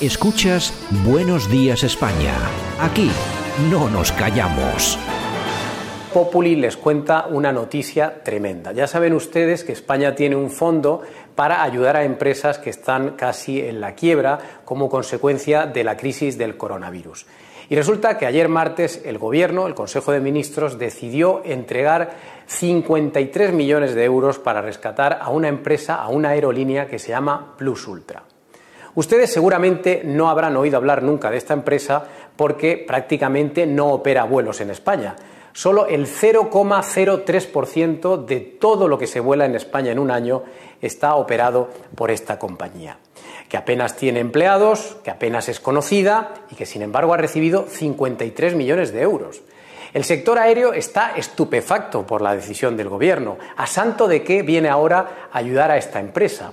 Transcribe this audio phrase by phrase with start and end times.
[0.00, 0.74] Escuchas
[1.06, 2.34] Buenos Días España.
[2.82, 3.10] Aquí
[3.70, 4.98] no nos callamos.
[6.12, 8.72] Populi les cuenta una noticia tremenda.
[8.72, 11.00] Ya saben ustedes que España tiene un fondo
[11.34, 16.36] para ayudar a empresas que están casi en la quiebra como consecuencia de la crisis
[16.36, 17.24] del coronavirus.
[17.70, 22.10] Y resulta que ayer martes el Gobierno, el Consejo de Ministros, decidió entregar
[22.44, 27.54] 53 millones de euros para rescatar a una empresa, a una aerolínea que se llama
[27.56, 28.24] Plus Ultra.
[28.96, 32.04] Ustedes seguramente no habrán oído hablar nunca de esta empresa
[32.34, 35.14] porque prácticamente no opera vuelos en España.
[35.52, 40.42] Solo el 0,03% de todo lo que se vuela en España en un año
[40.80, 42.98] está operado por esta compañía
[43.48, 48.56] que apenas tiene empleados, que apenas es conocida y que sin embargo ha recibido 53
[48.56, 49.42] millones de euros.
[49.94, 53.38] El sector aéreo está estupefacto por la decisión del Gobierno.
[53.56, 56.52] ¿A santo de qué viene ahora ayudar a esta empresa?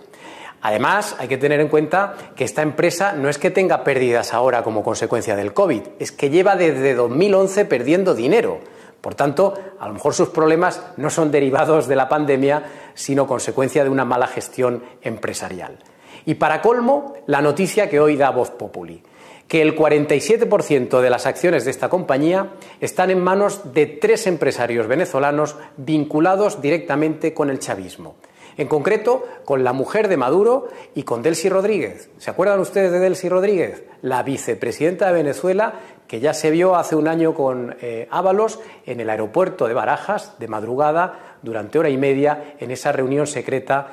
[0.64, 4.64] Además, hay que tener en cuenta que esta empresa no es que tenga pérdidas ahora
[4.64, 8.60] como consecuencia del COVID, es que lleva desde 2011 perdiendo dinero.
[9.02, 13.84] Por tanto, a lo mejor sus problemas no son derivados de la pandemia, sino consecuencia
[13.84, 15.80] de una mala gestión empresarial.
[16.26, 19.04] Y para colmo, la noticia que hoy da Voz Populi,
[19.50, 24.88] que el 47% de las acciones de esta compañía están en manos de tres empresarios
[24.88, 28.16] venezolanos vinculados directamente con el chavismo.
[28.58, 32.10] En concreto, con la mujer de Maduro y con Delcy Rodríguez.
[32.18, 33.84] ¿Se acuerdan ustedes de Delcy Rodríguez?
[34.02, 35.74] La vicepresidenta de Venezuela
[36.08, 40.38] que ya se vio hace un año con eh, Ábalos en el aeropuerto de Barajas
[40.38, 43.88] de madrugada durante hora y media en esa reunión secreta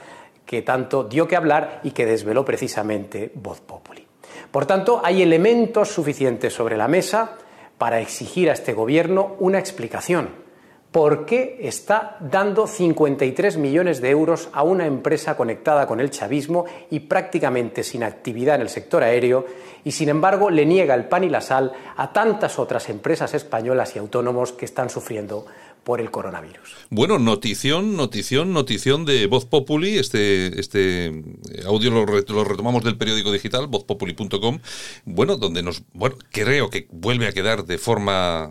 [0.44, 4.06] que tanto dio que hablar y que desveló precisamente Voz Populi.
[4.50, 7.36] Por tanto, hay elementos suficientes sobre la mesa
[7.78, 10.49] para exigir a este Gobierno una explicación.
[10.92, 16.64] ¿Por qué está dando 53 millones de euros a una empresa conectada con el chavismo
[16.90, 19.46] y prácticamente sin actividad en el sector aéreo
[19.84, 23.94] y sin embargo le niega el pan y la sal a tantas otras empresas españolas
[23.94, 25.46] y autónomos que están sufriendo
[25.84, 26.74] por el coronavirus.
[26.90, 29.96] Bueno, notición, notición, notición de Voz Populi.
[29.96, 31.22] Este, este
[31.66, 32.04] audio lo,
[32.44, 34.58] retomamos del periódico digital, vozpopuli.com.
[35.04, 38.50] Bueno, donde nos, bueno, creo que vuelve a quedar de forma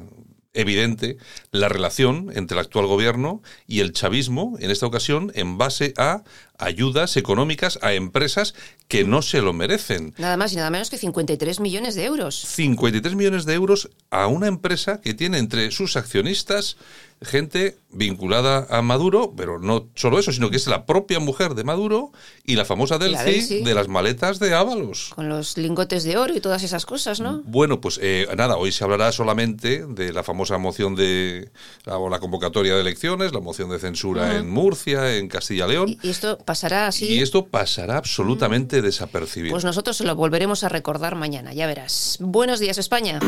[0.54, 1.18] evidente
[1.52, 6.24] la relación entre el actual gobierno y el chavismo, en esta ocasión, en base a
[6.58, 8.54] ayudas económicas a empresas
[8.88, 10.14] que no se lo merecen.
[10.18, 12.36] Nada más y nada menos que 53 millones de euros.
[12.36, 16.78] 53 millones de euros a una empresa que tiene entre sus accionistas
[17.22, 21.64] gente vinculada a Maduro, pero no solo eso, sino que es la propia mujer de
[21.64, 22.12] Maduro
[22.46, 25.12] y la famosa Delci, de las maletas de Ábalos.
[25.16, 27.42] Con los lingotes de oro y todas esas cosas, ¿no?
[27.46, 31.50] Bueno, pues eh, nada, hoy se hablará solamente de la famosa moción de
[31.86, 35.98] la, la convocatoria de elecciones, la moción de censura en Murcia, en Castilla León.
[36.02, 37.06] ¿Y, esto pasará así?
[37.06, 39.54] Y esto pasará absolutamente desapercibido.
[39.54, 42.18] Pues nosotros se lo volveremos a recordar mañana, ya verás.
[42.22, 43.20] Buenos días, España.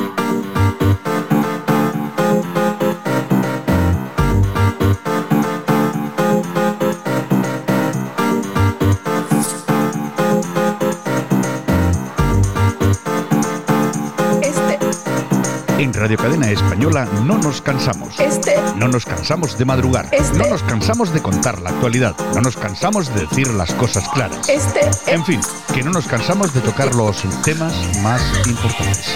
[16.02, 18.20] Radio Cadena Española no nos cansamos.
[18.20, 18.56] Este.
[18.76, 20.10] No nos cansamos de madrugar.
[20.12, 20.36] Este.
[20.36, 22.16] No nos cansamos de contar la actualidad.
[22.34, 24.50] No nos cansamos de decir las cosas claras.
[24.50, 24.82] Este.
[25.06, 25.40] En fin,
[25.72, 29.16] que no nos cansamos de tocar los temas más importantes.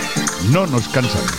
[0.51, 1.33] No nos cansamos.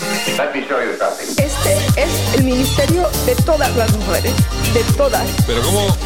[1.38, 4.32] Este es el ministerio de todas las mujeres.
[4.74, 5.28] De todas.
[5.46, 5.96] Pero ¿cómo,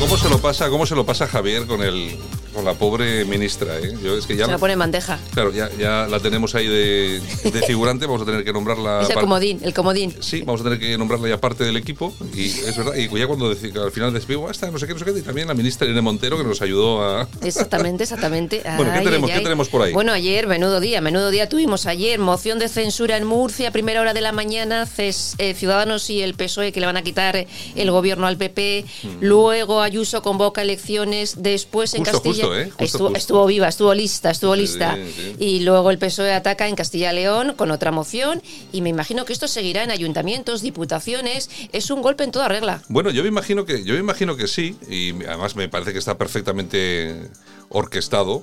[0.00, 2.18] cómo se lo pasa, cómo se lo pasa Javier con el
[2.52, 3.94] con la pobre ministra, ¿eh?
[4.02, 5.18] Yo, es que ya se la pone en bandeja.
[5.32, 7.20] Claro, ya, ya la tenemos ahí de,
[7.66, 9.02] figurante, vamos a tener que nombrarla.
[9.02, 10.14] Es el comodín, el comodín.
[10.20, 12.12] Sí, vamos a tener que nombrarla ya parte del equipo.
[12.34, 15.04] Y es verdad, y ya cuando al final despido, esta, no sé qué, no sé
[15.04, 17.28] qué, y también la ministra Irene Montero que nos ayudó a.
[17.42, 18.62] Exactamente, exactamente.
[18.76, 19.92] bueno, ¿qué, tenemos, ¿qué tenemos por ahí?
[19.92, 24.14] Bueno, ayer, menudo día, menudo día tuvimos ayer, moción de censura en Murcia, primera hora
[24.14, 28.26] de la mañana, eh, Ciudadanos y el PSOE que le van a quitar el gobierno
[28.26, 28.84] al PP.
[29.02, 29.08] Hmm.
[29.20, 32.39] Luego Ayuso convoca elecciones, después en Castilla.
[32.42, 33.12] Justo, ¿eh?
[33.16, 34.98] estuvo viva, estuvo lista, estuvo lista.
[35.38, 38.42] Y luego el PSOE ataca en Castilla y León con otra moción
[38.72, 41.50] y me imagino que esto seguirá en ayuntamientos, diputaciones.
[41.72, 42.82] Es un golpe en toda regla.
[42.88, 45.98] Bueno, yo me imagino que, yo me imagino que sí, y además me parece que
[45.98, 47.30] está perfectamente
[47.68, 48.42] orquestado.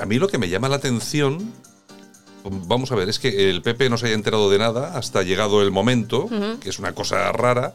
[0.00, 1.52] A mí lo que me llama la atención
[2.44, 5.62] vamos a ver, es que el PP no se haya enterado de nada hasta llegado
[5.62, 6.28] el momento,
[6.60, 7.74] que es una cosa rara,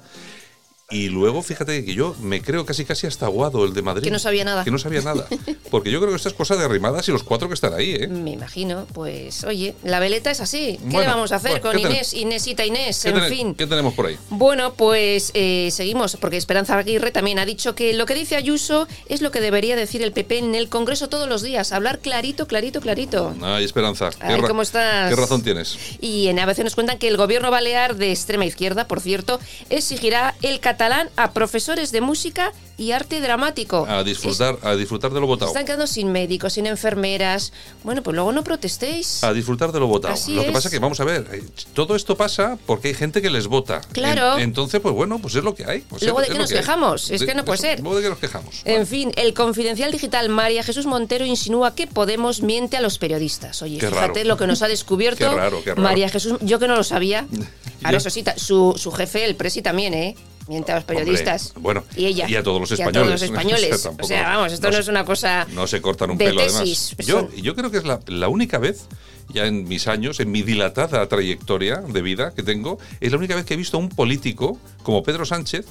[0.91, 4.03] Y luego, fíjate que yo me creo casi casi hasta aguado el de Madrid.
[4.03, 4.63] Que no sabía nada.
[4.63, 5.25] Que no sabía nada.
[5.71, 7.95] Porque yo creo que esta es cosa de arrimadas y los cuatro que están ahí,
[7.95, 8.07] ¿eh?
[8.07, 10.77] Me imagino, pues oye, la veleta es así.
[10.79, 13.01] ¿Qué Bueno, le vamos a hacer con ¿qué ten- Inés, Inésita Inés?
[13.01, 13.55] ¿Qué, En fin.
[13.55, 14.17] ¿Qué tenemos por ahí?
[14.29, 18.87] Bueno, pues eh, seguimos, porque Esperanza Aguirre también ha dicho que lo que dice Ayuso
[19.09, 22.45] es lo que debería decir el PP en el Congreso todos los días, hablar clarito,
[22.45, 23.33] clarito, clarito.
[23.41, 24.11] Ay, Esperanza.
[24.11, 25.09] ¿qué Ay, ¿cómo estás?
[25.09, 25.77] ¿Qué razón tienes?
[25.99, 29.39] Y en ABC nos cuentan que el gobierno balear de extrema izquierda, por cierto,
[29.71, 33.85] exigirá el catalán a profesores de música y arte dramático.
[33.87, 35.47] A disfrutar, a disfrutar de lo Es- votado.
[35.51, 37.53] están quedando sin médicos, sin enfermeras.
[37.83, 39.23] Bueno, pues luego no protestéis.
[39.23, 40.13] A disfrutar de lo votado.
[40.13, 40.53] Así lo que es.
[40.53, 41.43] pasa que, vamos a ver, eh,
[41.73, 43.79] todo esto pasa porque hay gente que les vota.
[43.93, 44.35] Claro.
[44.35, 45.79] En- entonces, pues bueno, pues es lo que hay.
[45.81, 47.79] Pues Luego es- de es lo nos quejamos, es que no puede eso, ser.
[47.79, 48.61] Luego de qué nos quejamos.
[48.65, 53.61] En fin, el confidencial digital María Jesús Montero insinúa que Podemos miente a los periodistas.
[53.61, 54.23] Oye, Qué fíjate raro.
[54.27, 55.81] lo que nos ha descubierto Qué raro, qué raro.
[55.81, 56.33] María Jesús.
[56.41, 57.25] Yo que no lo sabía.
[57.83, 60.15] Ahora, eso sí, su, su jefe, el Presi, también, ¿eh?
[60.47, 61.47] Miente a los periodistas.
[61.55, 62.29] Hombre, bueno, y ella.
[62.29, 62.93] y a todos los Y a españoles.
[62.93, 63.71] todos los españoles.
[63.73, 65.47] O sea, o tampoco- sea, vamos, esto no es una cosa.
[65.53, 66.93] No se cortan un de pelo, tesis.
[66.99, 67.07] además.
[67.33, 68.85] Yo, yo creo que es la, la única vez,
[69.33, 73.35] ya en mis años, en mi dilatada trayectoria de vida que tengo, es la única
[73.35, 75.65] vez que he visto a un político como Pedro Sánchez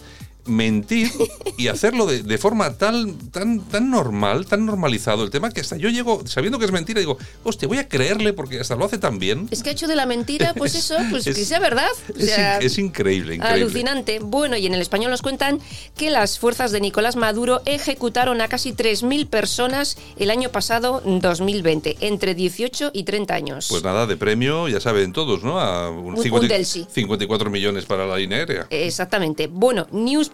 [0.46, 1.10] mentir
[1.56, 5.76] y hacerlo de, de forma tan, tan, tan normal, tan normalizado el tema, que hasta
[5.76, 8.98] yo llego, sabiendo que es mentira, digo, hostia, voy a creerle porque hasta lo hace
[8.98, 9.48] tan bien.
[9.50, 11.88] Es que ha hecho de la mentira, pues Es- eso, pues es- que sea verdad.
[12.14, 13.62] O Es, sea, in- es increíble, increíble.
[13.62, 14.18] Alucinante.
[14.20, 15.60] Bueno, y en el español nos cuentan
[15.96, 21.96] que las fuerzas de Nicolás Maduro ejecutaron a casi 3.000 personas el año pasado, 2020,
[22.00, 23.66] entre 18 y 30 años.
[23.70, 25.58] Pues nada, de premio, ya saben todos, ¿no?
[25.60, 26.86] A un Un- 50 un Delsi.
[26.90, 28.66] 54 millones para la línea aérea.
[28.70, 29.46] Exactamente.
[29.46, 29.86] Bueno,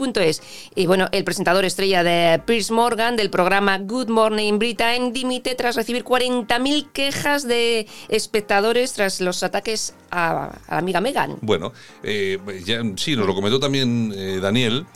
[0.04, 0.42] news.es.
[0.74, 5.76] Y bueno, el presentador estrella de Piers Morgan del programa Good Morning Britain dimite tras
[5.76, 11.36] recibir 40.000 quejas de espectadores tras los ataques a, a la amiga Megan.
[11.42, 14.86] Bueno, eh, ya, sí, nos lo comentó también eh, Daniel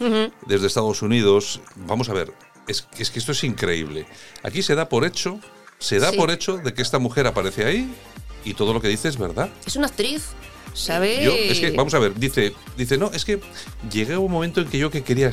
[0.47, 1.61] desde Estados Unidos.
[1.77, 2.33] Vamos a ver,
[2.69, 4.07] es, es que esto es increíble.
[4.43, 5.39] Aquí se da por hecho,
[5.79, 6.17] se da Sí.
[6.17, 7.93] por hecho de que esta mujer aparece ahí
[8.45, 9.49] y todo lo que dice es verdad.
[9.67, 10.29] Es una actriz,
[10.75, 11.25] ¿sabe?
[11.25, 13.41] Yo, es que, vamos a ver, dice, dice, no, es que
[13.91, 15.31] llegué a un momento en que yo que quería,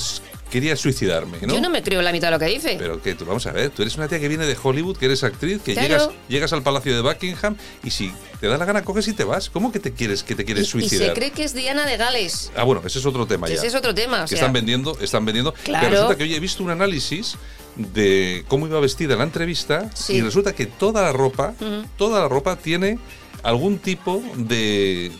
[0.49, 1.53] quería suicidarme, ¿no?
[1.53, 2.75] Yo no me creo la mitad de lo que dice.
[2.79, 5.05] Pero que tú, vamos a ver, tú eres una tía que viene de Hollywood, que
[5.07, 5.87] eres actriz, que Claro.
[5.89, 9.23] llegas, llegas al Palacio de Buckingham y si te da la gana coges y te
[9.23, 9.49] vas.
[9.49, 11.09] ¿Cómo que te quieres, que te y, quieres y suicidar?
[11.09, 12.51] se cree que es Diana de Gales.
[12.55, 13.59] Ah, bueno, ese es otro tema Que ya.
[13.59, 14.37] ese es otro tema, o que sea.
[14.37, 15.53] están vendiendo, están vendiendo.
[15.63, 15.87] Claro.
[15.87, 17.35] Pero resulta que hoy he visto un análisis
[17.75, 20.15] de cómo iba vestida en la entrevista Sí.
[20.15, 21.53] y resulta que toda la ropa,
[21.97, 22.99] toda la ropa tiene
[23.43, 25.11] algún tipo de,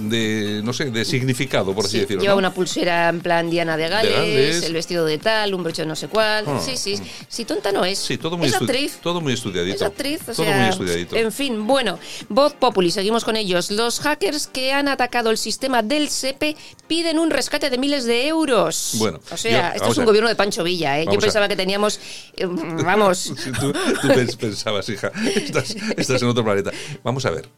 [0.00, 2.22] de no sé, de significado, por así Sí, decirlo.
[2.22, 2.38] lleva ¿no?
[2.38, 4.62] una pulsera en plan Diana de Gales, Gales.
[4.64, 6.44] el vestido de tal, un broche de no sé cuál.
[6.46, 6.60] Ah.
[6.64, 6.98] Sí, sí.
[7.28, 7.98] Sí, tonta no es.
[7.98, 8.98] Sí, todo muy, es actriz.
[9.02, 9.76] todo muy estudiadito.
[9.76, 11.16] Es actriz, o todo sea, muy estudiadito.
[11.16, 11.98] En fin, bueno,
[12.28, 13.70] Voz Populi, seguimos con ellos.
[13.70, 18.26] Los hackers que han atacado el sistema del SEPE piden un rescate de miles de
[18.28, 18.92] euros.
[18.94, 21.04] Bueno, o sea, yo- esto es un gobierno de Pancho Villa, ¿eh?
[21.06, 22.00] Yo a- pensaba que teníamos,
[22.36, 26.70] eh, vamos, Sí, tú, tú pens- pensabas, hija, estás, estás en otro planeta.
[27.04, 27.48] Vamos a ver.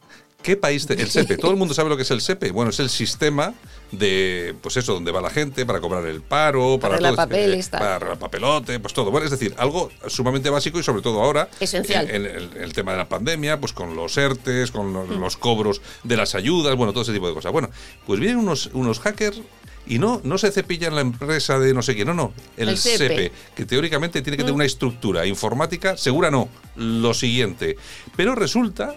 [0.43, 0.87] ¿Qué país?
[0.87, 1.37] te- el SEPE.
[1.37, 2.51] Todo el mundo sabe lo que es el SEPE.
[2.51, 3.53] Bueno, es el sistema
[3.91, 7.35] de, pues eso, donde va la gente para cobrar el paro, para, arreglar todo, este-
[7.35, 7.79] papeles, tal.
[7.81, 9.11] para arreglar papelote, pues todo.
[9.11, 11.49] Bueno, es decir, algo sumamente básico y sobre todo ahora.
[11.59, 12.09] Esencial.
[12.09, 15.09] En, en el, en el tema de la pandemia, pues con los ERTES, con los,
[15.09, 17.51] los cobros de las ayudas, bueno, todo ese tipo de cosas.
[17.51, 17.69] Bueno,
[18.05, 19.41] pues vienen unos, unos hackers.
[19.87, 22.77] Y no, no se cepillan la empresa de no sé quién, no, no, el, El
[22.77, 22.97] SEPE.
[23.07, 27.77] SEPE, que teóricamente tiene que tener una estructura informática, segura no, lo siguiente.
[28.15, 28.95] Pero resulta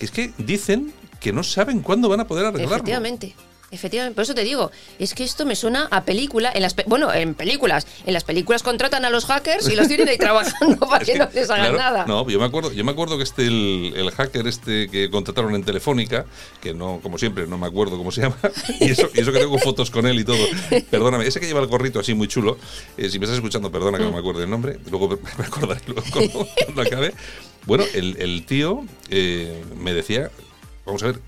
[0.00, 2.74] que es que dicen que no saben cuándo van a poder arreglarlo.
[2.76, 3.34] efectivamente.
[3.72, 6.84] Efectivamente, por eso te digo, es que esto me suena a película, en las pe-
[6.88, 10.88] bueno, en películas, en las películas contratan a los hackers y los tienen ahí trabajando
[10.88, 12.04] para que, no les hagan claro, nada.
[12.06, 15.54] No, yo me acuerdo, yo me acuerdo que este el, el hacker este que contrataron
[15.54, 16.26] en Telefónica,
[16.60, 18.36] que no, como siempre, no me acuerdo cómo se llama,
[18.80, 20.44] y eso, y eso que tengo fotos con él y todo.
[20.90, 22.58] Perdóname, ese que lleva el gorrito así muy chulo,
[22.96, 25.44] eh, si me estás escuchando, perdona que no me acuerdo el nombre, luego me me
[25.44, 27.14] acordaré luego cuando, cuando acabe.
[27.66, 30.30] Bueno, el, el tío eh, me decía,
[30.84, 31.20] vamos a ver,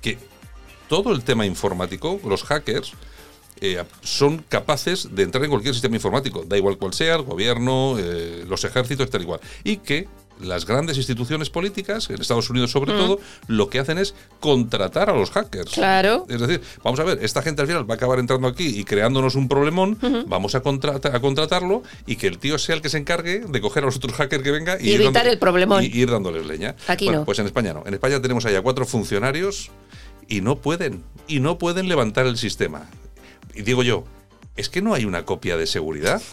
[0.00, 0.16] que
[0.90, 2.92] todo el tema informático, los hackers,
[3.60, 7.96] eh, son capaces de entrar en cualquier sistema informático, da igual cual sea, el gobierno,
[7.98, 9.38] eh, los ejércitos, tal igual.
[9.62, 10.08] Y que
[10.40, 15.12] las grandes instituciones políticas, en Estados Unidos sobre todo, lo que hacen es contratar a
[15.12, 15.72] los hackers.
[15.72, 16.24] Claro.
[16.30, 18.84] Es decir, vamos a ver, esta gente al final va a acabar entrando aquí y
[18.84, 22.88] creándonos un problemón, vamos a, contrata- a contratarlo y que el tío sea el que
[22.88, 25.38] se encargue de coger a los otros hackers que venga y, Y ir evitar el
[25.38, 25.84] problemón.
[25.84, 26.74] Y, y ir dándoles leña.
[26.88, 27.24] Aquí Bueno, no.
[27.26, 27.82] Pues en España no.
[27.84, 29.70] En España tenemos allá cuatro funcionarios
[30.30, 32.88] y no pueden, y no pueden levantar el sistema.
[33.54, 34.04] Y digo yo,
[34.56, 36.22] ¿es que no hay una copia de seguridad?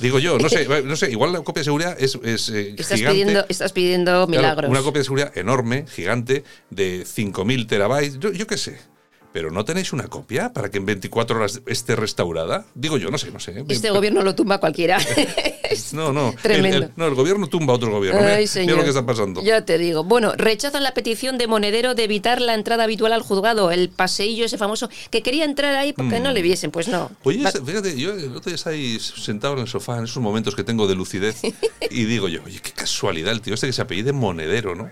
[0.00, 2.98] Digo yo, no sé, no sé, igual la copia de seguridad es, es, eh, Estás
[2.98, 3.12] gigante.
[3.20, 4.68] pidiendo, estás pidiendo Claro, milagros.
[4.68, 8.80] una copia de seguridad enorme, gigante, de 5.000 terabytes, yo, yo qué sé.
[9.34, 12.66] Pero ¿no tenéis una copia para que en 24 horas esté restaurada?
[12.76, 13.64] Digo yo, no sé, no sé.
[13.68, 14.98] Este gobierno lo tumba cualquiera.
[15.92, 16.32] No, no.
[16.40, 16.76] Tremendo.
[16.86, 18.20] el- no, el gobierno tumba a otro gobierno.
[18.20, 19.42] Ay, mira lo que está pasando.
[19.42, 20.04] Ya te digo.
[20.04, 24.44] Bueno, rechazan la petición de Monedero de evitar la entrada habitual al juzgado, el paseillo
[24.44, 26.70] ese famoso, que quería entrar ahí porque no le viesen.
[26.70, 27.08] Pues no.
[27.08, 27.16] Mm.
[27.28, 30.54] Oye, Va- fíjate, yo el otro día ahí sentado en el sofá en esos momentos
[30.54, 31.40] que tengo de lucidez
[31.90, 34.90] y digo yo, oye, qué casualidad el tío este que se apellide Monedero, ¿no?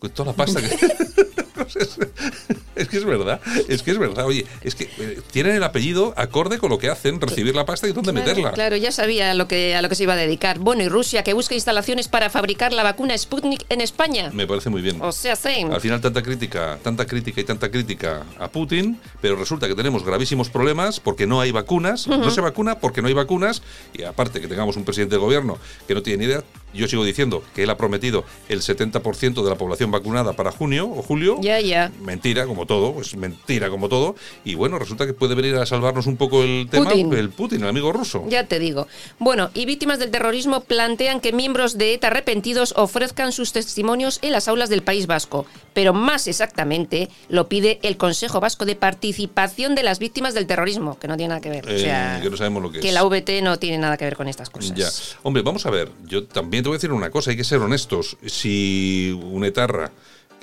[0.00, 0.76] Con toda la pasta que...
[2.76, 4.26] es que es verdad, es que es verdad.
[4.26, 7.88] Oye, es que eh, tienen el apellido acorde con lo que hacen, recibir la pasta
[7.88, 8.52] y dónde Claro, meterla.
[8.52, 10.58] Claro, ya sabía a lo, que, a lo que se iba a dedicar.
[10.58, 14.30] Bueno, y Rusia, que busca instalaciones para fabricar la vacuna Sputnik en España.
[14.32, 15.00] Me parece muy bien.
[15.00, 15.68] O sea, same.
[15.72, 20.04] Al final tanta crítica, tanta crítica y tanta crítica a Putin, pero resulta que tenemos
[20.04, 24.40] gravísimos problemas porque no hay vacunas, no se vacuna porque no hay vacunas y aparte
[24.40, 27.62] que tengamos un presidente de gobierno que no tiene ni idea, yo sigo diciendo que
[27.62, 31.38] él ha prometido el 70% de la población vacunada para junio o julio.
[31.44, 31.92] Ya, ya.
[32.00, 34.14] Mentira, como todo, pues mentira como todo.
[34.44, 37.12] Y bueno, resulta que puede venir a salvarnos un poco el tema Putin.
[37.12, 38.24] el Putin, el amigo ruso.
[38.28, 38.86] Ya te digo.
[39.18, 44.32] Bueno, y víctimas del terrorismo plantean que miembros de ETA arrepentidos ofrezcan sus testimonios en
[44.32, 45.44] las aulas del País Vasco.
[45.74, 50.98] Pero más exactamente lo pide el Consejo Vasco de Participación de las Víctimas del Terrorismo,
[50.98, 51.66] que no tiene nada que ver.
[51.66, 52.92] o Eh, sea, que no sabemos lo que es.
[52.94, 54.74] la VT no tiene nada que ver con estas cosas.
[54.74, 54.88] Ya.
[55.22, 55.90] Hombre, vamos a ver.
[56.06, 58.16] Yo también te voy a decir una cosa, hay que ser honestos.
[58.26, 59.90] Si un etarra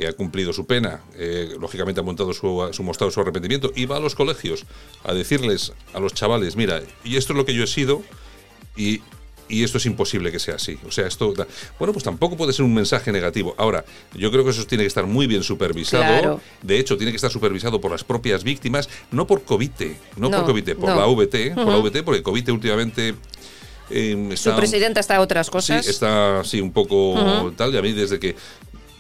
[0.01, 3.85] que ha cumplido su pena, eh, lógicamente ha montado su, su mostrado su arrepentimiento, y
[3.85, 4.65] va a los colegios
[5.03, 8.01] a decirles a los chavales, mira, y esto es lo que yo he sido,
[8.75, 9.01] y,
[9.47, 10.79] y esto es imposible que sea así.
[10.87, 11.33] O sea, esto,
[11.77, 13.53] bueno, pues tampoco puede ser un mensaje negativo.
[13.57, 16.03] Ahora, yo creo que eso tiene que estar muy bien supervisado.
[16.03, 16.41] Claro.
[16.63, 20.37] De hecho, tiene que estar supervisado por las propias víctimas, no por Covite, no, No,
[20.37, 20.95] por Covite, por no.
[20.95, 23.13] la VT, por la VT, porque Covite últimamente
[23.91, 25.83] eh, Su está, presidenta está a otras cosas.
[25.83, 28.35] Sí, está así un poco tal, y a mí desde que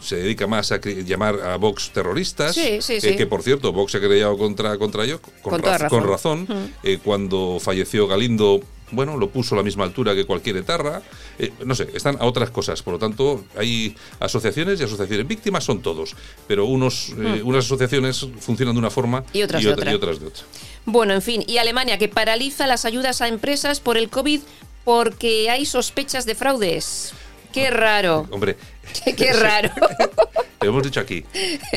[0.01, 3.15] se dedica más a llamar a Vox terroristas, Sí, sí, eh, sí.
[3.15, 5.61] que por cierto Vox se ha querellado contra, contra ellos, con,
[6.03, 6.47] razón.
[6.83, 8.59] eh, cuando falleció Galindo,
[8.93, 11.01] bueno, lo puso a la misma altura que cualquier etarra,
[11.39, 15.63] eh, no sé, están a otras cosas, por lo tanto hay asociaciones y asociaciones, víctimas
[15.63, 16.15] son todos,
[16.47, 19.91] pero unos, eh, unas asociaciones funcionan de una forma Y otras de otra- otra.
[19.91, 20.43] y otras de otra.
[20.85, 24.41] Bueno, en fin, y Alemania que paraliza las ayudas a empresas por el COVID
[24.83, 27.13] porque hay sospechas de fraudes.
[27.53, 28.27] Qué raro.
[28.31, 28.55] Hombre,
[29.17, 29.69] Qué raro.
[30.61, 31.25] Lo hemos dicho aquí.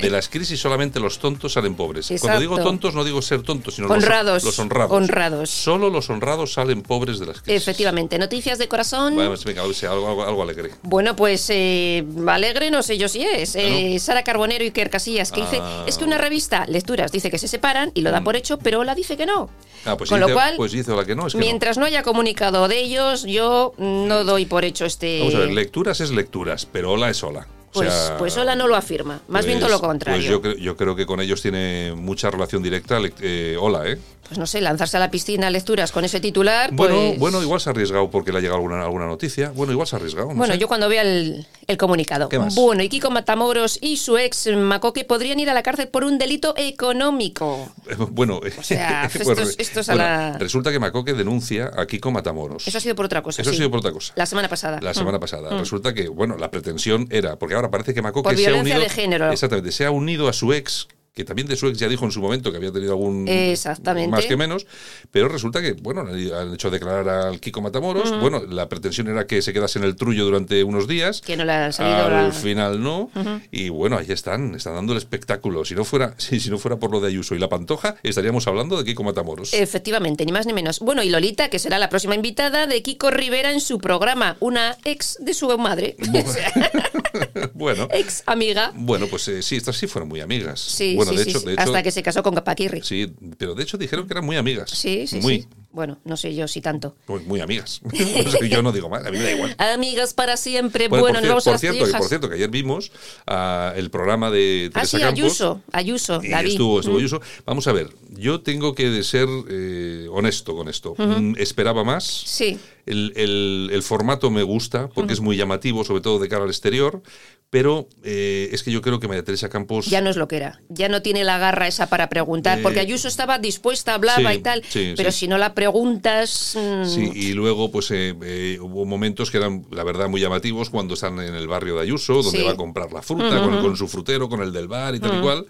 [0.02, 2.06] De las crisis solamente los tontos salen pobres.
[2.08, 2.40] Cuando Exacto.
[2.40, 4.44] digo tontos no digo ser tontos, sino los- Honrados.
[4.44, 4.92] Los, honrados.
[4.92, 5.48] Honrados.
[5.50, 7.62] Solo los honrados salen pobres de las crisis.
[7.62, 9.14] Efectivamente, noticias de corazón.
[9.14, 10.72] Bueno, pues venga, si algo, algo, alegre.
[10.82, 13.56] Bueno, pues eh, alegre no sé yo si es.
[13.56, 15.84] Eh, Sara Carbonero y Iker Casillas, que dice, Ah.
[15.86, 18.84] es que una revista, Lecturas, dice que se separan y lo da por hecho, pero
[18.84, 19.48] la dice que no.
[19.86, 21.44] Ah, pues Con dice, lo cual, pues dice la que no, es que no.
[21.44, 21.86] mientras no.
[21.86, 25.20] haya comunicado de ellos, yo no doy por hecho este...
[25.20, 27.46] Vamos a ver, lecturas es lecturas, pero es hola.
[27.76, 30.20] O pues, sea, pues Ola no lo afirma, más bien todo lo pues- contrario.
[30.20, 33.00] Pues yo, creo- yo creo que con ellos tiene mucha relación directa.
[33.20, 33.98] eh, hola, ¿eh?
[34.26, 37.18] Pues no sé, lanzarse a la piscina lecturas con ese titular, Bueno, pues...
[37.18, 39.50] bueno, igual se ha arriesgado porque le ha llegado alguna, alguna noticia.
[39.54, 40.28] Bueno, igual se ha arriesgado.
[40.28, 40.58] no Bueno, sé.
[40.60, 42.28] yo cuando vea el, el comunicado.
[42.30, 42.54] ¿Qué más?
[42.54, 46.16] Bueno, y Kiko Matamoros y su ex Macoque podrían ir a la cárcel por un
[46.18, 47.68] delito económico.
[47.88, 51.70] Eh, Bueno, sea, pues esto es- esto es a bueno, la- resulta que Macoque denuncia
[51.76, 52.66] a Kiko Matamoros.
[52.66, 53.42] Eso ha sido por otra cosa.
[53.42, 54.12] Eso ha sido por otra cosa.
[54.16, 54.80] La semana pasada.
[54.80, 54.94] La Mm.
[54.94, 55.50] semana pasada.
[55.58, 58.76] Resulta que, bueno, la pretensión era, porque ahora parece que Macoque Por se ha violencia
[58.76, 58.88] unido.
[58.88, 59.32] de género.
[59.32, 62.10] Exactamente, se ha unido a su ex, que también de su ex ya dijo en
[62.10, 63.28] su momento que había tenido algún.
[63.28, 64.10] Exactamente.
[64.10, 64.66] Más que menos.
[65.12, 68.18] Pero resulta que, bueno, han hecho declarar al Kiko Matamoros.
[68.20, 71.20] Bueno, la pretensión era que se quedase en el trullo durante unos días.
[71.20, 73.10] Que no le han salido Al la- final no.
[73.52, 75.64] Y bueno, ahí están, están dando el espectáculo.
[75.64, 78.48] Si no fuera, si, si no fuera por lo de Ayuso y la Pantoja, estaríamos
[78.48, 79.54] hablando de Kiko Matamoros.
[79.54, 80.80] Efectivamente, ni más ni menos.
[80.80, 84.76] Bueno, y Lolita, que será la próxima invitada de Kiko Rivera en su programa, una
[84.84, 85.96] ex de su madre.
[86.00, 86.52] O sea,
[87.54, 87.86] bueno.
[87.92, 88.72] ex amiga.
[88.74, 90.58] Bueno, pues eh, sí, estas sí fueron muy amigas.
[90.60, 92.82] Sí, bueno, sí, de hecho, de hecho, Hasta que se casó con Paquirri.
[92.82, 94.70] Sí, pero de hecho dijeron que eran muy amigas.
[94.70, 95.48] Sí, sí, muy, sí.
[95.74, 96.94] Bueno, no sé yo si tanto.
[97.08, 97.80] Muy, muy amigas.
[98.48, 99.54] Yo no digo más, a mí me da igual.
[99.58, 100.86] Amigas para siempre.
[100.86, 102.92] Bueno, Bueno, por, nos por cierto, que, por cierto, que ayer vimos
[103.26, 105.18] ah, el programa de Ah, Teresa sí, Campos.
[105.20, 105.62] Ayuso.
[105.72, 106.52] Ayuso, Y la vi.
[106.52, 106.98] estuvo, estuvo Mm.
[106.98, 107.20] Ayuso.
[107.44, 110.94] Vamos a ver, yo tengo que ser eh, honesto con esto.
[110.96, 112.04] Mm, Esperaba más.
[112.04, 112.56] Sí.
[112.86, 116.50] El, el- el formato me gusta porque es muy llamativo, sobre todo de cara al
[116.50, 117.02] exterior.
[117.50, 119.86] Pero eh, es que yo creo que María Teresa Campos.
[119.86, 120.60] Ya no es lo que era.
[120.70, 122.58] Ya no tiene la garra esa para preguntar.
[122.58, 124.62] Eh, porque Ayuso estaba dispuesta, hablaba sí, y tal.
[124.68, 125.20] sí, pero sí.
[125.20, 126.56] si no la preguntas.
[126.58, 130.70] mm, Sí, y luego pues eh, eh, hubo momentos que eran, la verdad, muy llamativos
[130.70, 132.44] cuando están en el barrio de Ayuso, donde Sí.
[132.44, 135.18] va a comprar la fruta, con, con su frutero, con el del bar y tal
[135.18, 135.46] y cual.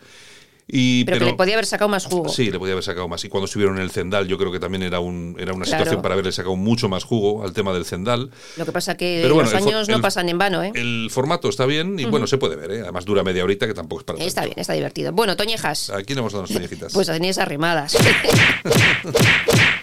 [0.67, 2.31] Y, Pero, que le podía haber sacado más jugo.
[2.31, 3.23] Sí, le podía haber sacado más.
[3.23, 5.81] Y cuando estuvieron en el Zendal, yo creo que también era, un, era una Claro.
[5.85, 8.31] situación para haberle sacado mucho más jugo al tema del Zendal.
[8.57, 10.73] Lo que pasa que Pero bueno, los años no pasan en vano, ¿eh?
[10.75, 12.81] El formato está bien y bueno, se puede ver, ¿eh?
[12.81, 14.55] Además dura media horita, que tampoco es para Está tanto.
[14.55, 15.13] bien, está divertido.
[15.13, 15.91] Bueno, Toñejas.
[15.91, 16.95] ¿A quién le hemos dado las toñejitas?
[16.95, 17.95] Pues a Inés arrimadas.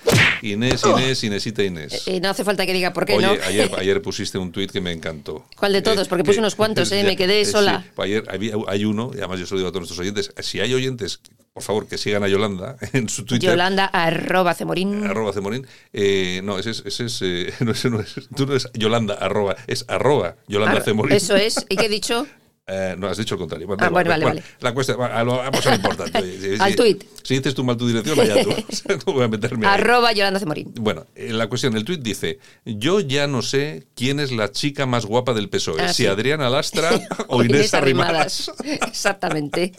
[0.43, 2.07] Inés, Inés, Inésita Inés.
[2.07, 3.33] Eh, no hace falta que diga por qué Oye, no.
[3.45, 5.45] ayer, ayer pusiste un tuit que me encantó.
[5.57, 6.07] ¿Cuál de todos?
[6.07, 7.03] Porque puse unos cuantos, ¿eh?
[7.03, 7.51] Me quedé sí.
[7.51, 7.85] sola.
[7.97, 10.59] Ayer había- hay uno, y además yo se lo digo a todos nuestros oyentes, si
[10.59, 11.19] hay oyentes,
[11.53, 13.49] por favor, que sigan a Yolanda en su Twitter.
[13.51, 15.03] Yolanda arroba cemorín.
[15.05, 15.67] Arroba Cemorín.
[15.93, 16.83] Eh, no, ese es.
[16.85, 18.15] Ese es eh, no, ese no es.
[18.35, 19.55] Tú no es Yolanda, arroba.
[19.67, 21.15] Es arroba Yolanda Ar- Cemorín.
[21.15, 21.65] Eso es.
[21.69, 22.25] ¿Y qué he dicho?
[22.67, 23.67] Eh, no, has dicho el contrario.
[23.79, 24.43] Ah, bueno, vale, vale.
[24.61, 26.17] La cuestión, vamos a lo importante.
[26.21, 27.03] Oye, Al tuit.
[27.23, 28.51] Si dices tú mal tu dirección, allá tú.
[29.07, 29.73] No voy a meterme ahí.
[29.73, 30.71] arroba Yolanda cemorín.
[30.75, 34.85] Bueno, eh, la cuestión, el tuit dice, yo ya no sé quién es la chica
[34.85, 36.07] más guapa del PSOE, Ah, si sí.
[36.07, 36.91] Adriana Lastra
[37.27, 38.51] o Inés Arrimadas.
[38.63, 39.73] Exactamente.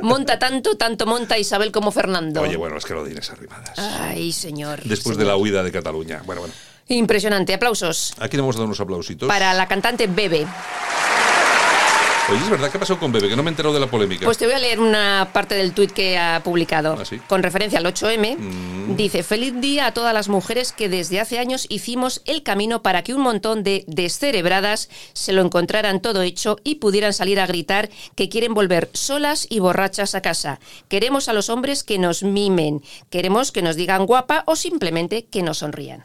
[0.00, 2.42] Monta tanto, tanto monta Isabel como Fernando.
[2.42, 3.78] Oye, bueno, es que lo de Inés Arrimadas.
[3.78, 4.82] Ay, señor.
[4.84, 6.22] Después de la huida de Cataluña.
[6.24, 6.54] Bueno, bueno.
[6.88, 7.54] Impresionante.
[7.54, 9.26] Aplausos Aquí le vamos a dar unos aplausitos.
[9.28, 10.46] para la cantante Bebe.
[12.32, 13.28] Oye, es verdad, ¿qué pasó con Bebe?
[13.28, 14.24] Que no me he enterado de la polémica.
[14.24, 16.96] Pues te voy a leer una parte del tuit que ha publicado.
[16.98, 17.16] Ah, sí.
[17.16, 17.22] Mm.
[17.28, 18.96] Con referencia al 8M.
[18.96, 23.02] Dice, feliz día a todas las mujeres que desde hace años hicimos el camino para
[23.02, 27.90] que un montón de descerebradas se lo encontraran todo hecho y pudieran salir a gritar
[28.14, 30.58] que quieren volver solas y borrachas a casa.
[30.88, 32.82] Queremos a los hombres que nos mimen.
[33.10, 36.02] Queremos que nos digan guapa o simplemente que nos sonrían.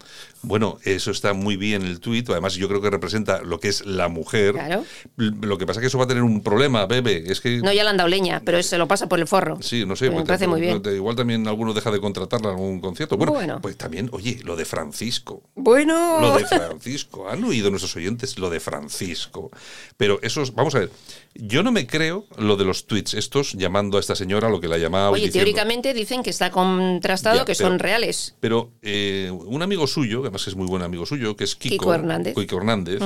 [0.47, 2.29] Bueno, eso está muy bien el tuit.
[2.29, 4.53] Además, yo creo que representa lo que es la mujer.
[4.53, 4.83] Claro.
[5.17, 7.23] Lo que pasa es que eso va a tener un problema, Bebe.
[7.27, 7.57] Es que...
[7.57, 9.57] No ya le han dado leña, pero se lo pasa por el forro.
[9.61, 10.09] Sí, no sé.
[10.09, 10.81] Me parece te- muy bien.
[10.81, 13.17] te- Igual también alguno deja de contratarla en algún concierto.
[13.17, 13.59] Bueno, Bueno.
[13.61, 15.43] pues también, oye, lo de Francisco.
[15.55, 16.21] Bueno.
[16.21, 17.29] Lo de Francisco.
[17.29, 19.51] ¿Han oído nuestros oyentes lo de Francisco?
[19.97, 20.91] Pero esos, vamos a ver,
[21.35, 24.67] yo no me creo lo de los tweets estos llamando a esta señora lo que
[24.67, 25.09] la llamaba.
[25.11, 28.35] Oye, teóricamente dicen que está contrastado Ya, que pero- son reales.
[28.39, 31.73] Pero eh, un amigo suyo, que además es muy buen amigo suyo, que es Kiko,
[31.73, 32.35] Kiko Hernández.
[32.35, 33.01] Kiko Hernández,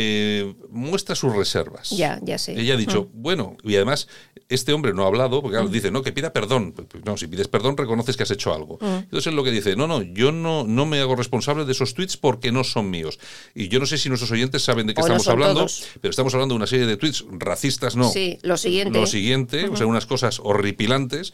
[0.00, 1.90] eh, muestra sus reservas.
[1.90, 2.58] Ya, ya sé.
[2.58, 4.06] Ella ha dicho, bueno, y además
[4.48, 6.72] este hombre no ha hablado, porque claro, dice, no, que pida perdón.
[7.04, 8.78] No, si pides perdón, reconoces que has hecho algo.
[8.80, 11.94] Entonces es lo que dice, no, no, yo no, no me hago responsable de esos
[11.94, 13.18] tweets porque no son míos.
[13.54, 15.88] Y yo no sé si nuestros oyentes saben de qué O estamos hablando, todos.
[16.00, 18.08] pero estamos hablando de una serie de tweets racistas, no.
[18.10, 18.98] Sí, lo siguiente.
[18.98, 21.32] Lo siguiente, o sea, unas cosas horripilantes,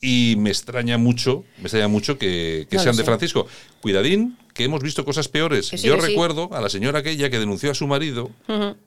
[0.00, 3.04] y me extraña mucho, me extraña mucho que, que No sean de.
[3.04, 3.46] Francisco.
[3.80, 5.68] Cuidadín, que hemos visto cosas peores.
[5.68, 6.08] Sí, Yo sí.
[6.08, 8.28] recuerdo a la señora aquella que denunció a su marido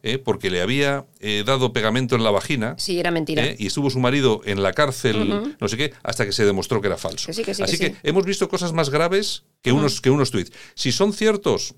[0.03, 2.75] eh, porque le había eh, dado pegamento en la vagina.
[2.77, 3.45] Sí, era mentira.
[3.45, 6.81] eh, y estuvo su marido en la cárcel, no sé qué, hasta que se demostró
[6.81, 7.27] que era falso.
[7.27, 10.29] Que sí, que sí, Así que hemos visto cosas más graves que, unos, que unos
[10.29, 10.51] tweets.
[10.75, 11.73] Si son ciertos,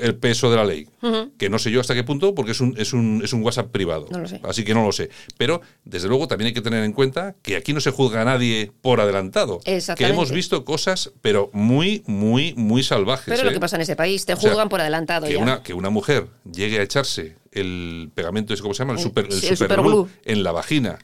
[0.00, 0.86] el peso de la ley,
[1.38, 3.70] que no sé yo hasta qué punto, porque es un, es un, es un WhatsApp
[3.70, 4.06] privado.
[4.10, 4.40] No lo sé.
[4.44, 5.10] Así que no lo sé.
[5.36, 8.24] Pero, desde luego, también hay que tener en cuenta que aquí no se juzga a
[8.24, 9.60] nadie por adelantado.
[9.60, 13.26] Que hemos visto cosas, pero muy, muy, muy salvajes.
[13.26, 13.54] Pero es lo ¿eh?
[13.54, 15.38] que pasa en ese país, te O sea, juzgan por adelantado que ya.
[15.38, 18.92] Una, que una mujer llegue a echarse el pegamento, ¿cómo se llama?
[18.94, 20.98] El, El- super, el el en la vagina.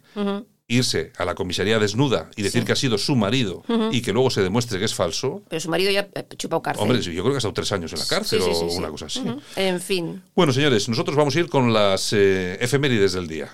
[0.66, 4.30] Irse a la comisaría desnuda y decir que ha sido su marido y que luego
[4.30, 5.42] se demuestre que es falso.
[5.48, 6.82] Pero su marido ya eh, chupado cárcel.
[6.82, 8.78] Hombre, yo creo que ha estado tres años en la cárcel Sí, sí, sí, o
[8.78, 9.22] una cosa así.
[9.56, 10.22] En fin.
[10.34, 13.50] Bueno, señores, nosotros vamos a ir con las eh, efemérides del día.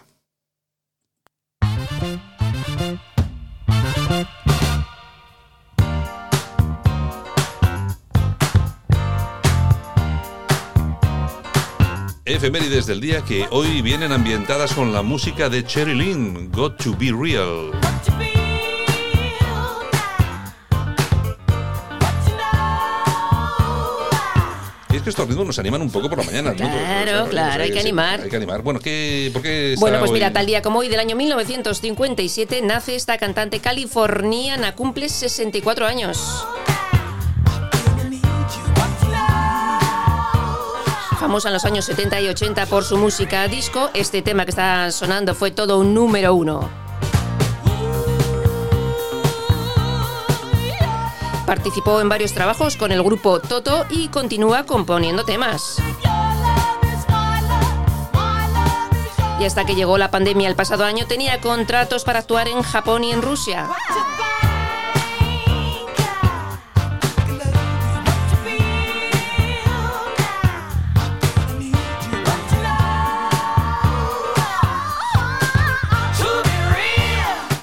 [12.34, 16.96] Efemérides del día que hoy vienen ambientadas con la música de Cherry Lynn, Got to
[16.96, 17.72] Be Real.
[24.92, 26.50] Es que estos ritmos nos animan un poco por la mañana.
[26.50, 26.56] ¿no?
[26.56, 28.20] Claro, claro, hay que animar.
[28.22, 28.60] Hay que animar.
[28.62, 32.60] Bueno, ¿qué, ¿por qué Bueno, pues hoy- mira, tal día como hoy del año 1957
[32.62, 36.44] nace esta cantante californiana, cumple 64 años.
[41.20, 44.90] Famosa en los años 70 y 80 por su música disco, este tema que está
[44.90, 46.70] sonando fue todo un número uno.
[51.44, 55.76] Participó en varios trabajos con el grupo Toto y continúa componiendo temas.
[59.38, 63.04] Y hasta que llegó la pandemia el pasado año tenía contratos para actuar en Japón
[63.04, 63.68] y en Rusia.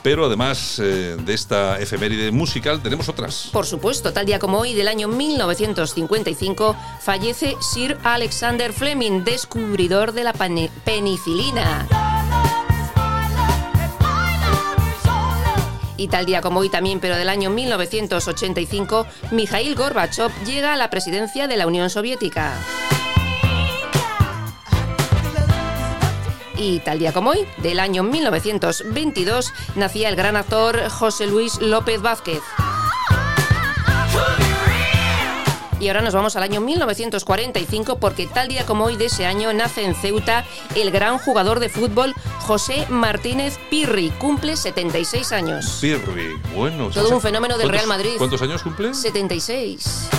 [0.08, 3.50] Pero además eh, de esta efeméride musical, tenemos otras.
[3.52, 10.24] Por supuesto, tal día como hoy del año 1955 fallece Sir Alexander Fleming, descubridor de
[10.24, 11.86] la penicilina.
[15.98, 20.89] Y tal día como hoy también, pero del año 1985, Mikhail Gorbachev llega a la
[20.89, 22.54] presidencia de la Unión Soviética.
[26.58, 32.02] Y tal día como hoy, del año 1922, nacía el gran actor José Luis López
[32.02, 32.41] Vázquez.
[35.80, 39.54] Y ahora nos vamos al año 1945 porque tal día como hoy de ese año
[39.54, 40.43] nace en Ceuta
[40.74, 44.10] el gran jugador de fútbol José Martínez Pirri.
[44.17, 45.78] Cumple 76 años.
[45.80, 46.89] Pirri, bueno.
[46.89, 48.15] Todo un fenómeno del ¿cuántos- Real Madrid.
[48.17, 48.96] ¿Cuántos años cumple?
[48.96, 50.10] 76.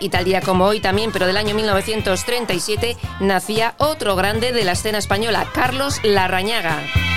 [0.00, 4.72] Y tal día como hoy también, pero del año 1937, nacía otro grande de la
[4.72, 7.07] escena española, Carlos Larrañaga.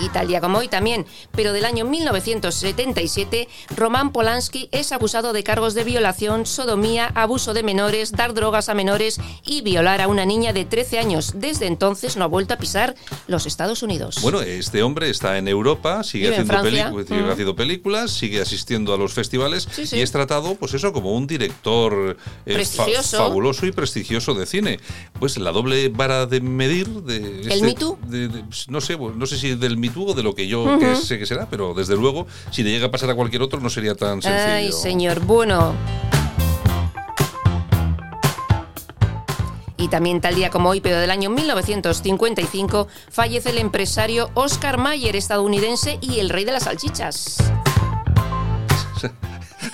[0.00, 5.42] Y tal día como hoy también, pero del año 1977, Román Polanski es acusado de
[5.44, 10.24] cargos de violación, sodomía, abuso de menores, dar drogas a menores y violar a una
[10.24, 11.32] niña de 13 años.
[11.36, 12.94] Desde entonces no ha vuelto a pisar
[13.26, 14.16] los Estados Unidos.
[14.22, 17.30] Bueno, este hombre está en Europa, sigue, en Mm.
[17.30, 19.96] haciendo películas, sigue asistiendo a los festivales Sí, sí.
[19.96, 22.86] y es tratado, pues eso, como un director eh, fa-
[23.18, 24.80] fabuloso y prestigioso de cine.
[25.18, 27.98] Pues la doble vara de medir de este- Me Too?
[28.06, 31.18] de- de- no sé, no sé si del Me De lo que yo que sé
[31.18, 33.94] que será, pero desde luego, si le llega a pasar a cualquier otro, no sería
[33.94, 34.44] tan sencillo.
[34.52, 35.20] Ay, señor.
[35.20, 35.74] Bueno.
[39.76, 45.16] Y también tal día como hoy, pero del año 1955, fallece el empresario Oscar Mayer,
[45.16, 47.38] estadounidense y el rey de las salchichas.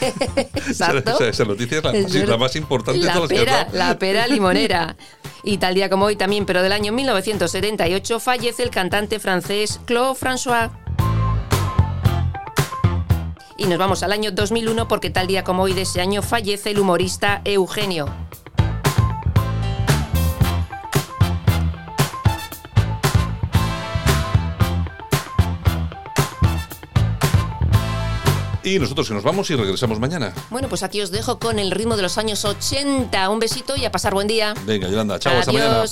[0.00, 1.12] Esa, Exacto.
[1.14, 3.76] esa- esa noticia es la, sí, más importante de La todas las que pera, dado.
[3.78, 4.96] la pera limonera.
[5.48, 10.18] Y tal día como hoy también, pero del año 1978, fallece el cantante francés Claude
[10.18, 10.72] François.
[13.56, 16.72] Y nos vamos al año 2001 porque tal día como hoy de ese año fallece
[16.72, 18.06] el humorista Eugenio.
[28.66, 30.34] Y nosotros que nos vamos y regresamos mañana.
[30.50, 33.30] Bueno, pues aquí os dejo con el ritmo de los años 80.
[33.30, 34.54] Un besito y a pasar buen día.
[34.64, 35.84] Venga, Yolanda, chao, hasta mañana.